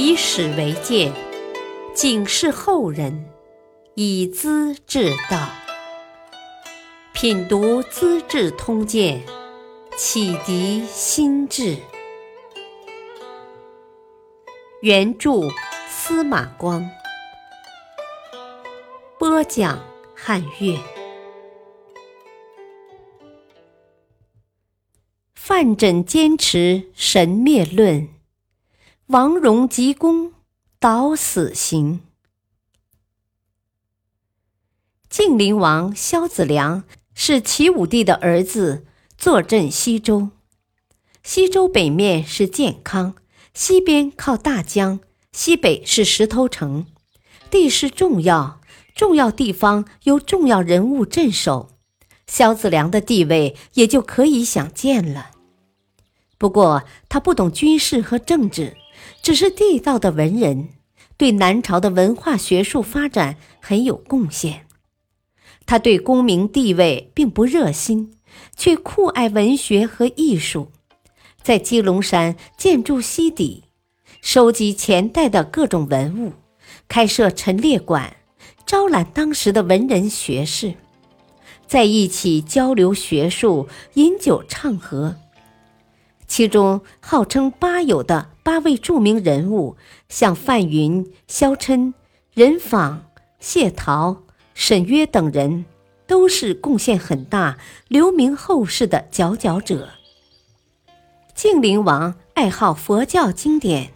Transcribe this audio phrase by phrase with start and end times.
[0.00, 1.12] 以史为鉴，
[1.92, 3.28] 警示后人，
[3.94, 5.48] 以资治道。
[7.12, 9.20] 品读《资治通鉴》，
[9.96, 11.76] 启迪心智。
[14.82, 15.48] 原著
[15.88, 16.88] 司马光，
[19.18, 19.84] 播讲
[20.14, 20.78] 汉乐。
[25.34, 28.08] 范缜坚持神灭论。
[29.08, 30.34] 王戎急公
[30.78, 32.00] 导死刑。
[35.08, 36.84] 晋灵王萧子良
[37.14, 38.84] 是齐武帝的儿子，
[39.16, 40.28] 坐镇西周。
[41.22, 43.14] 西周北面是建康，
[43.54, 45.00] 西边靠大江，
[45.32, 46.84] 西北是石头城，
[47.50, 48.60] 地势重要，
[48.94, 51.70] 重要地方由重要人物镇守，
[52.26, 55.30] 萧子良的地位也就可以想见了。
[56.36, 58.76] 不过他不懂军事和政治。
[59.28, 60.70] 只是地道的文人，
[61.18, 64.64] 对南朝的文化学术发展很有贡献。
[65.66, 68.14] 他对功名地位并不热心，
[68.56, 70.72] 却酷爱文学和艺术，
[71.42, 73.64] 在鸡龙山建筑西底，
[74.22, 76.32] 收集前代的各种文物，
[76.88, 78.16] 开设陈列馆，
[78.64, 80.72] 招揽当时的文人学士，
[81.66, 85.16] 在一起交流学术，饮酒唱和。
[86.38, 89.76] 其中号称八友的八位著名人物，
[90.08, 91.92] 像范云、萧琛、
[92.32, 93.06] 任访、
[93.40, 94.18] 谢陶、
[94.54, 95.64] 沈约等人，
[96.06, 99.88] 都是贡献很大、留名后世的佼佼者。
[101.34, 103.90] 晋灵王爱好佛教经典，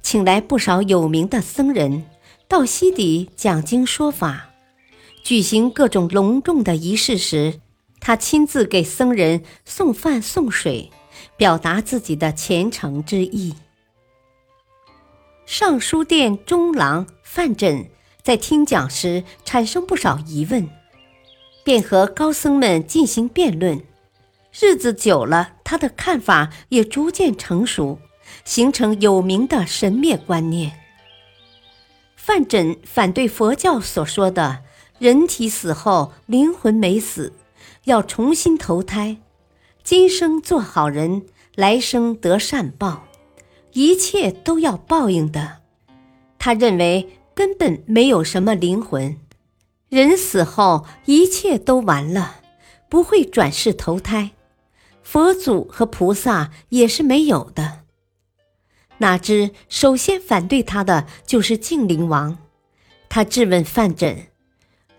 [0.00, 2.04] 请来不少有名的僧人
[2.46, 4.50] 到西底讲经说法，
[5.24, 7.58] 举行各种隆重的仪式时，
[7.98, 10.92] 他亲自给僧人送饭送水。
[11.36, 13.54] 表达自己的虔诚之意。
[15.46, 17.88] 尚书殿中郎范缜
[18.22, 20.68] 在听讲时产生不少疑问，
[21.64, 23.82] 便和高僧们进行辩论。
[24.60, 27.98] 日子久了，他的看法也逐渐成熟，
[28.44, 30.72] 形成有名的神灭观念。
[32.16, 34.62] 范缜反对佛教所说的
[34.98, 37.32] 人体死后灵魂没死，
[37.84, 39.16] 要重新投胎。
[39.90, 43.08] 今生做好人，来生得善报，
[43.72, 45.62] 一切都要报应的。
[46.38, 49.16] 他认为根本没有什么灵魂，
[49.88, 52.36] 人死后一切都完了，
[52.88, 54.30] 不会转世投胎，
[55.02, 57.80] 佛祖和菩萨也是没有的。
[58.98, 62.38] 哪知首先反对他的就是晋灵王，
[63.08, 64.26] 他质问范缜：“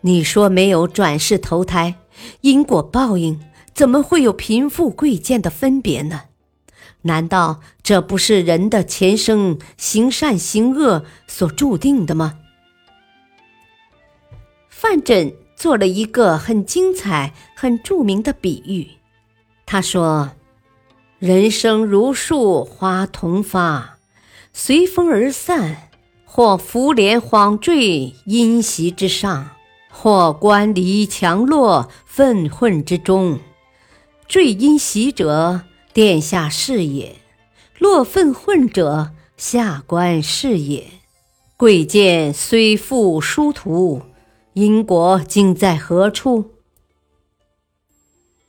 [0.02, 1.96] 你说没有转世投胎，
[2.42, 3.42] 因果报应？”
[3.74, 6.24] 怎么会有贫富贵贱的分别呢？
[7.04, 12.38] 难道这不是人的前生行善行恶所注定的吗？
[14.70, 18.98] 范缜做了一个很精彩、很著名的比喻。
[19.66, 20.32] 他说
[21.18, 23.98] ：“人生如树花同发，
[24.54, 25.90] 随风而散；
[26.26, 29.56] 或浮莲晃坠，阴席之上；
[29.92, 33.40] 或观离强落，粪混之中。”
[34.32, 37.18] 坠阴袭者，殿下是也；
[37.78, 40.88] 落粪混者，下官是也。
[41.58, 44.04] 贵贱虽复殊途，
[44.54, 46.52] 因果竟在何处？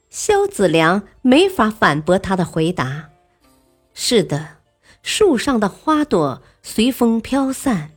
[0.08, 3.08] 萧子良没法反驳他的回答。
[3.92, 4.58] 是的，
[5.02, 7.90] 树上的花朵随风飘散，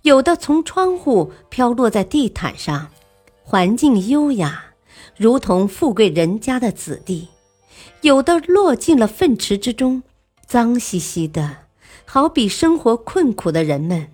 [0.00, 2.88] 有的从窗户飘落在地毯上，
[3.42, 4.67] 环境优雅。
[5.18, 7.26] 如同富贵人家的子弟，
[8.02, 10.04] 有的落进了粪池之中，
[10.46, 11.56] 脏兮兮的，
[12.04, 14.12] 好比生活困苦的人们。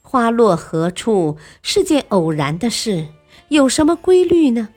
[0.00, 3.08] 花落何处是件偶然的事，
[3.48, 4.70] 有什么规律呢？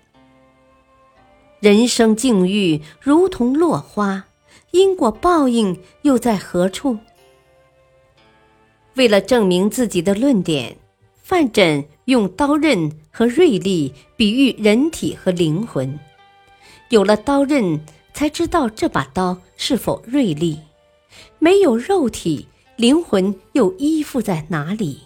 [1.62, 4.25] 人生境遇如同落花，
[4.72, 6.97] 因果报应又在何处？
[8.95, 10.75] 为了证明自己的论点，
[11.27, 12.89] 范缜用刀刃。
[13.18, 16.00] 和锐利比喻人体和灵魂，
[16.89, 17.83] 有了刀刃，
[18.13, 20.59] 才知道这把刀是否锐利；
[21.39, 25.00] 没有肉体，灵魂又依附在哪里？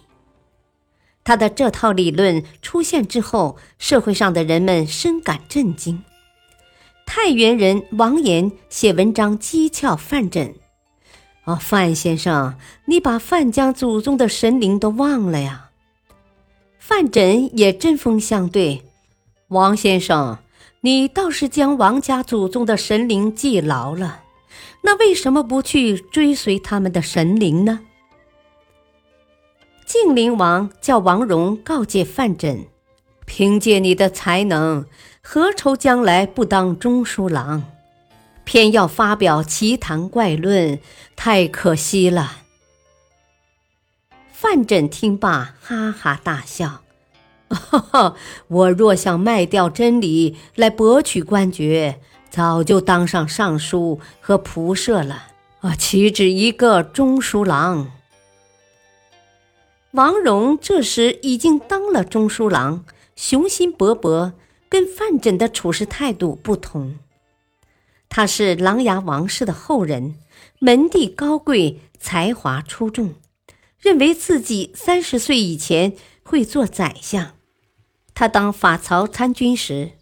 [1.24, 6.04] 他的这套理论出现之后，社会上的人们深感震惊。
[7.06, 10.52] 太原人王岩写文章讥诮范缜
[11.44, 15.61] ：“哦，范先生，你把范家祖宗的神灵都忘了呀？”
[16.84, 18.82] 范缜也针锋相对
[19.46, 20.38] ：“王先生，
[20.80, 24.22] 你倒是将王家祖宗的神灵记牢了，
[24.82, 27.82] 那为什么不去追随他们的神灵呢？”
[29.86, 32.64] 晋灵王叫王戎告诫范缜
[33.26, 34.84] ：“凭借你的才能，
[35.22, 37.62] 何愁将来不当中书郎？
[38.42, 40.80] 偏要发表奇谈怪论，
[41.14, 42.38] 太可惜了。”
[44.42, 46.82] 范缜听罢，哈哈大笑
[47.48, 48.16] ：“哈哈，
[48.48, 55.28] 我若想卖掉真理来博取官爵，早就当上尚书和仆射了。
[55.60, 57.92] 啊，岂止一个中书郎？”
[59.92, 62.84] 王戎这时已经当了中书郎，
[63.14, 64.32] 雄心勃勃，
[64.68, 66.98] 跟范缜的处事态度不同。
[68.08, 70.16] 他是琅琊王氏的后人，
[70.58, 73.14] 门第高贵，才华出众，
[73.82, 77.34] 认为自己三十岁以前会做宰相。
[78.14, 79.92] 他当法曹参军时，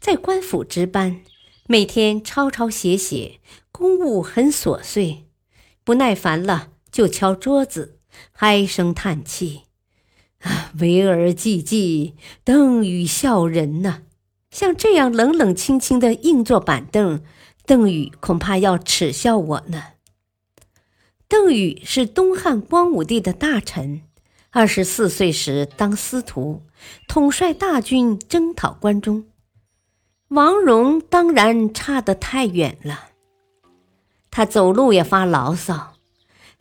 [0.00, 1.20] 在官府值班，
[1.68, 3.38] 每天抄抄写写，
[3.70, 5.26] 公务很琐碎，
[5.84, 7.94] 不耐烦了就敲桌子。
[8.38, 9.62] 唉声叹气，
[10.40, 14.02] 啊，唯尔寂寂，邓禹笑人呐！
[14.50, 17.22] 像这样冷冷清清的硬坐板凳，
[17.64, 19.84] 邓禹恐怕要耻笑我呢。
[21.30, 24.00] 邓禹是东汉光武帝的大臣，
[24.48, 26.62] 二十四岁时当司徒，
[27.06, 29.26] 统帅大军征讨关中。
[30.28, 33.10] 王戎当然差得太远了，
[34.30, 35.92] 他走路也发牢骚。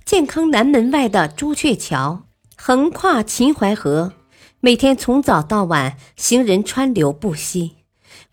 [0.04, 2.24] 健康南门外的朱雀桥
[2.58, 4.12] 横跨秦淮河，
[4.60, 7.78] 每天从早到晚行人川流不息。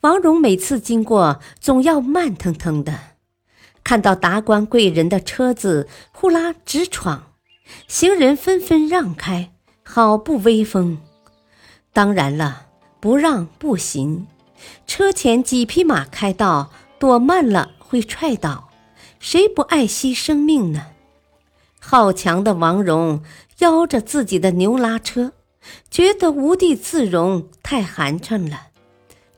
[0.00, 3.13] 王戎每次经过，总要慢腾腾的。
[3.84, 7.34] 看到达官贵人的车子呼啦直闯，
[7.86, 9.52] 行人纷纷让开，
[9.84, 10.98] 好不威风。
[11.92, 12.66] 当然了，
[12.98, 14.26] 不让不行。
[14.86, 18.70] 车前几匹马开道，躲慢了会踹倒，
[19.20, 20.86] 谁不爱惜生命呢？
[21.78, 23.22] 好强的王戎
[23.58, 25.32] 摇着自己的牛拉车，
[25.90, 28.68] 觉得无地自容，太寒碜了，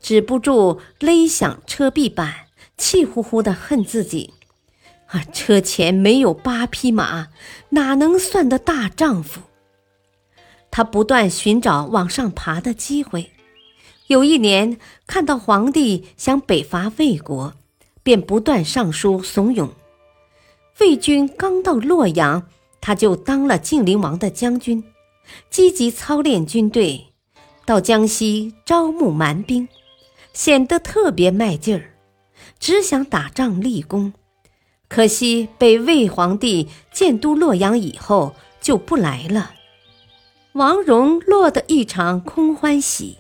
[0.00, 2.46] 止不住勒响车壁板，
[2.78, 4.34] 气呼呼的恨自己。
[5.06, 7.28] 啊，车前没有八匹马，
[7.70, 9.40] 哪能算得大丈夫？
[10.70, 13.30] 他不断寻找往上爬的机会。
[14.08, 17.54] 有一年，看到皇帝想北伐魏国，
[18.02, 19.70] 便不断上书怂恿。
[20.78, 22.48] 魏军刚到洛阳，
[22.80, 24.84] 他就当了晋灵王的将军，
[25.50, 27.06] 积极操练军队，
[27.64, 29.66] 到江西招募蛮兵，
[30.32, 31.94] 显得特别卖劲儿，
[32.58, 34.12] 只想打仗立功。
[34.88, 39.52] 可惜被魏皇帝建都洛阳以后就不来了，
[40.52, 43.18] 王戎落得一场空欢喜。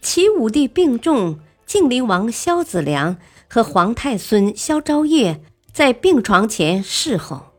[0.00, 3.16] 齐武帝病重，晋灵王萧子良
[3.48, 5.42] 和皇太孙萧昭业。
[5.72, 7.52] 在病床前侍候，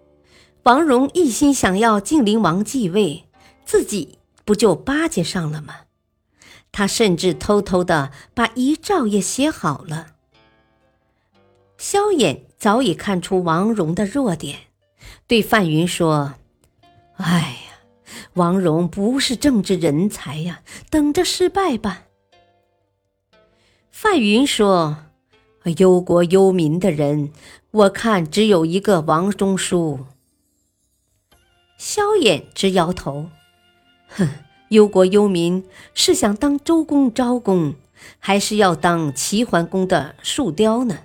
[0.63, 3.23] 王戎一心想要晋灵王继位，
[3.65, 5.75] 自己不就巴结上了吗？
[6.71, 10.09] 他甚至偷偷的把遗诏也写好了。
[11.79, 14.57] 萧衍早已看出王戎的弱点，
[15.27, 16.35] 对范云说
[17.19, 17.79] ：“哎呀，
[18.35, 22.03] 王戎不是政治人才呀，等着失败吧。”
[23.91, 24.99] 范云说。
[25.77, 27.31] 忧国忧民的人，
[27.71, 30.05] 我看只有一个王中书。
[31.77, 33.29] 萧衍直摇头，
[34.07, 34.29] 哼，
[34.69, 37.75] 忧国忧民是想当周公昭公，
[38.19, 40.99] 还是要当齐桓公的树雕呢？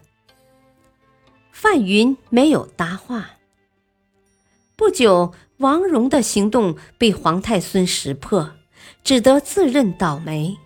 [1.61, 3.31] 范云没有答话。
[4.77, 8.53] 不久，王戎的行动被皇太孙识破，
[9.03, 10.57] 只得自认倒霉，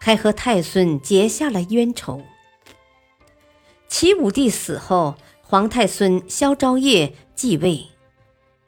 [0.00, 2.22] 还和太孙结下了冤仇。
[3.86, 7.86] 齐武帝死后，皇太孙萧昭业继位，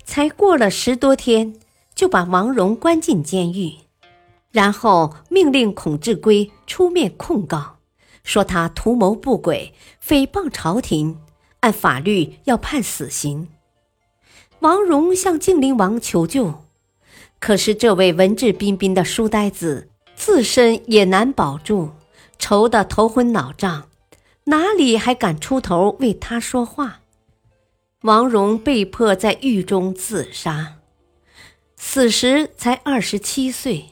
[0.05, 1.59] 才过了十多天，
[1.97, 3.75] 就把王戎关进监狱，
[4.53, 7.79] 然后命令孔志圭出面控告，
[8.23, 11.19] 说他图谋不轨，诽谤朝廷，
[11.63, 13.49] 按法律要判死刑。
[14.61, 16.65] 王戎向晋灵王求救，
[17.41, 21.91] 可是这位文质彬彬的书呆子自身也难保住，
[22.39, 23.89] 愁得头昏脑胀。
[24.45, 27.01] 哪里还敢出头为他说话？
[28.03, 30.79] 王戎被迫在狱中自杀，
[31.77, 33.91] 死时才二十七岁。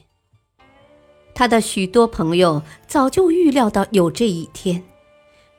[1.33, 4.83] 他的许多朋友早就预料到有这一天。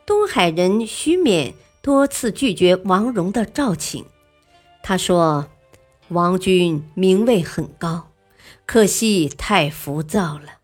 [0.05, 4.05] 东海人徐勉多次拒绝王戎的召请，
[4.83, 5.49] 他说
[6.09, 8.13] ：“王君名位很高，
[8.65, 10.61] 可惜太浮躁了，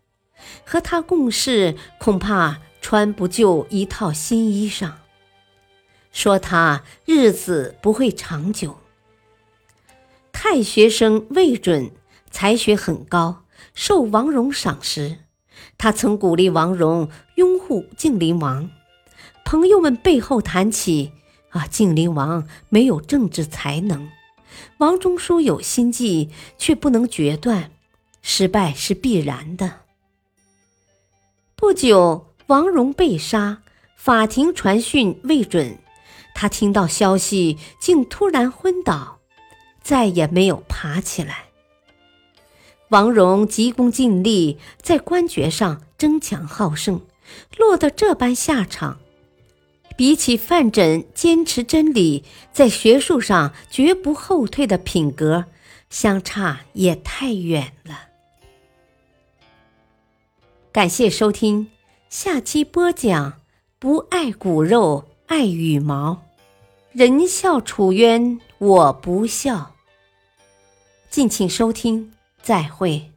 [0.65, 4.93] 和他共事恐怕……”穿不就一套新衣裳，
[6.13, 8.79] 说他日子不会长久。
[10.31, 11.91] 太学生魏准
[12.31, 13.43] 才学很高，
[13.75, 15.17] 受王戎赏识。
[15.77, 18.71] 他曾鼓励王戎拥护晋灵王。
[19.49, 21.11] 朋友们背后谈起
[21.49, 24.07] 啊，晋灵王没有政治才能，
[24.77, 26.29] 王中书有心计，
[26.59, 27.71] 却不能决断，
[28.21, 29.79] 失败是必然的。
[31.55, 33.63] 不久，王戎被杀，
[33.95, 35.79] 法庭传讯未准。
[36.35, 39.17] 他听到消息，竟突然昏倒，
[39.81, 41.45] 再也没有爬起来。
[42.89, 47.01] 王戎急功近利，在官爵上争强好胜，
[47.57, 48.99] 落得这般下场，
[49.99, 55.43] 比起范缜坚持真理，在学术上绝不后退的品格，
[55.89, 58.07] 相差也太远了。
[60.71, 61.69] 感谢收听，
[62.09, 63.41] 下期播讲：
[63.77, 66.21] 不爱骨肉，爱羽毛。
[66.93, 69.75] 人笑楚渊，我不笑。
[71.09, 73.11] 敬请收听，再会。